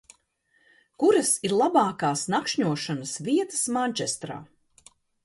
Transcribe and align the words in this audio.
Kuras 1.03 1.29
ir 1.49 1.53
labākās 1.59 2.23
nakšņošanas 2.35 3.13
vietas 3.29 3.61
Mančestrā? 3.77 4.39